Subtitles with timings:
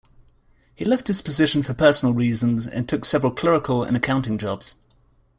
[0.73, 4.73] He left his position for personal reasons and took several clerical and accounting jobs.